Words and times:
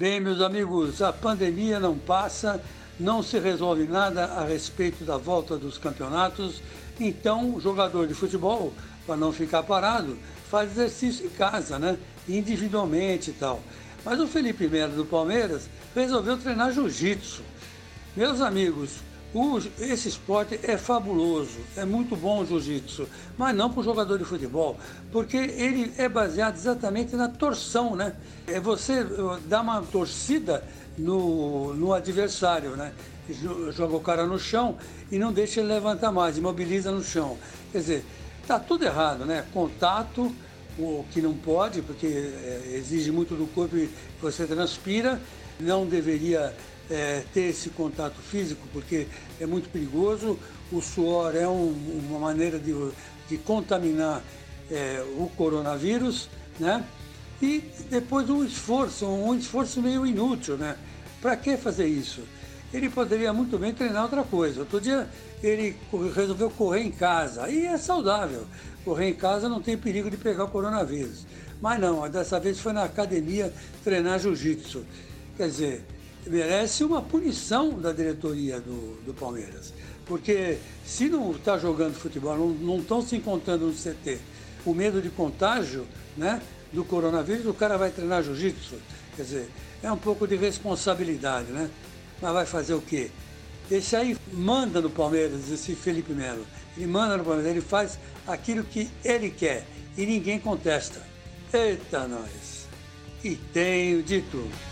Bem, 0.00 0.18
meus 0.18 0.40
amigos, 0.40 1.02
a 1.02 1.12
pandemia 1.12 1.78
não 1.78 1.94
passa, 1.94 2.58
não 2.98 3.22
se 3.22 3.38
resolve 3.38 3.84
nada 3.84 4.24
a 4.24 4.46
respeito 4.46 5.04
da 5.04 5.18
volta 5.18 5.58
dos 5.58 5.76
campeonatos, 5.76 6.62
então 6.98 7.54
o 7.54 7.60
jogador 7.60 8.06
de 8.06 8.14
futebol, 8.14 8.72
para 9.06 9.14
não 9.14 9.30
ficar 9.30 9.62
parado, 9.62 10.16
faz 10.48 10.70
exercício 10.70 11.26
em 11.26 11.28
casa, 11.28 11.78
né? 11.78 11.98
Individualmente 12.26 13.28
e 13.28 13.34
tal. 13.34 13.60
Mas 14.02 14.18
o 14.18 14.26
Felipe 14.26 14.66
Melo 14.68 14.94
do 14.94 15.04
Palmeiras 15.04 15.68
resolveu 15.94 16.38
treinar 16.38 16.72
jiu-jitsu. 16.72 17.42
Meus 18.16 18.40
amigos, 18.40 19.00
o, 19.32 19.58
esse 19.78 20.08
esporte 20.08 20.58
é 20.62 20.76
fabuloso, 20.76 21.58
é 21.76 21.84
muito 21.84 22.16
bom 22.16 22.40
o 22.40 22.46
jiu-jitsu, 22.46 23.06
mas 23.38 23.54
não 23.54 23.70
para 23.70 23.80
o 23.80 23.84
jogador 23.84 24.18
de 24.18 24.24
futebol, 24.24 24.76
porque 25.12 25.36
ele 25.36 25.92
é 25.96 26.08
baseado 26.08 26.56
exatamente 26.56 27.14
na 27.14 27.28
torção, 27.28 27.94
né? 27.94 28.14
É 28.46 28.58
você 28.58 29.06
dar 29.46 29.60
uma 29.60 29.82
torcida 29.82 30.64
no, 30.98 31.74
no 31.74 31.92
adversário, 31.92 32.76
né? 32.76 32.92
Joga 33.72 33.94
o 33.94 34.00
cara 34.00 34.26
no 34.26 34.38
chão 34.38 34.76
e 35.12 35.18
não 35.18 35.32
deixa 35.32 35.60
ele 35.60 35.68
levantar 35.68 36.10
mais, 36.10 36.36
imobiliza 36.36 36.90
no 36.90 37.02
chão. 37.02 37.38
Quer 37.70 37.78
dizer, 37.78 38.04
tá 38.48 38.58
tudo 38.58 38.84
errado, 38.84 39.24
né? 39.24 39.44
Contato, 39.52 40.34
o 40.76 41.04
que 41.12 41.22
não 41.22 41.34
pode, 41.34 41.82
porque 41.82 42.06
é, 42.06 42.72
exige 42.74 43.12
muito 43.12 43.36
do 43.36 43.46
corpo 43.46 43.76
e 43.76 43.88
você 44.20 44.44
transpira, 44.44 45.20
não 45.60 45.86
deveria 45.86 46.52
é, 46.90 47.22
ter 47.32 47.50
esse 47.50 47.70
contato 47.70 48.20
físico, 48.20 48.66
porque 48.72 49.06
é 49.40 49.46
muito 49.46 49.68
perigoso. 49.70 50.38
O 50.72 50.80
suor 50.80 51.34
é 51.34 51.48
um, 51.48 51.72
uma 52.08 52.18
maneira 52.18 52.58
de, 52.58 52.74
de 53.28 53.38
contaminar 53.38 54.22
é, 54.70 55.04
o 55.16 55.30
coronavírus, 55.36 56.28
né? 56.58 56.84
E 57.40 57.64
depois 57.88 58.28
um 58.28 58.44
esforço, 58.44 59.06
um 59.06 59.34
esforço 59.34 59.80
meio 59.80 60.06
inútil, 60.06 60.56
né? 60.56 60.76
Para 61.22 61.36
que 61.36 61.56
fazer 61.56 61.86
isso? 61.86 62.22
Ele 62.72 62.88
poderia 62.88 63.32
muito 63.32 63.58
bem 63.58 63.72
treinar 63.72 64.04
outra 64.04 64.22
coisa. 64.22 64.60
Outro 64.60 64.80
dia 64.80 65.08
ele 65.42 65.76
resolveu 66.14 66.50
correr 66.50 66.82
em 66.82 66.90
casa. 66.90 67.44
Aí 67.44 67.66
é 67.66 67.76
saudável. 67.76 68.46
Correr 68.84 69.08
em 69.08 69.14
casa 69.14 69.48
não 69.48 69.60
tem 69.60 69.76
perigo 69.76 70.10
de 70.10 70.16
pegar 70.16 70.44
o 70.44 70.48
coronavírus. 70.48 71.26
Mas 71.60 71.80
não, 71.80 72.08
dessa 72.08 72.38
vez 72.38 72.60
foi 72.60 72.72
na 72.72 72.84
academia 72.84 73.52
treinar 73.82 74.18
jiu-jitsu. 74.18 74.84
Quer 75.36 75.48
dizer, 75.48 75.84
merece 76.26 76.84
uma 76.84 77.00
punição 77.00 77.78
da 77.78 77.92
diretoria 77.92 78.60
do, 78.60 79.00
do 79.04 79.14
Palmeiras. 79.14 79.72
Porque 80.06 80.58
se 80.84 81.08
não 81.08 81.32
está 81.32 81.56
jogando 81.56 81.94
futebol, 81.94 82.36
não 82.36 82.78
estão 82.78 83.00
se 83.00 83.16
encontrando 83.16 83.66
no 83.66 83.72
CT, 83.72 84.18
o 84.66 84.74
medo 84.74 85.00
de 85.00 85.08
contágio 85.08 85.86
né, 86.16 86.42
do 86.72 86.84
coronavírus, 86.84 87.46
o 87.46 87.54
cara 87.54 87.78
vai 87.78 87.90
treinar 87.90 88.22
jiu-jitsu. 88.22 88.76
Quer 89.16 89.22
dizer, 89.22 89.50
é 89.82 89.90
um 89.90 89.96
pouco 89.96 90.26
de 90.26 90.36
responsabilidade, 90.36 91.52
né? 91.52 91.70
Mas 92.20 92.32
vai 92.32 92.46
fazer 92.46 92.74
o 92.74 92.80
quê? 92.80 93.10
Esse 93.70 93.96
aí 93.96 94.16
manda 94.32 94.80
no 94.80 94.90
Palmeiras, 94.90 95.50
esse 95.50 95.74
Felipe 95.74 96.12
Melo. 96.12 96.44
Ele 96.76 96.86
manda 96.86 97.16
no 97.16 97.24
Palmeiras, 97.24 97.50
ele 97.50 97.60
faz 97.60 97.98
aquilo 98.26 98.64
que 98.64 98.90
ele 99.04 99.30
quer 99.30 99.64
e 99.96 100.04
ninguém 100.04 100.38
contesta. 100.38 101.00
Eita, 101.52 102.06
nós! 102.06 102.68
E 103.22 103.36
tenho 103.36 104.02
de 104.02 104.22
tudo. 104.22 104.69